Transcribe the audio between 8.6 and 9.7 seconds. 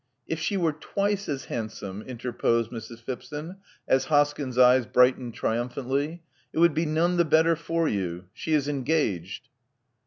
engaged."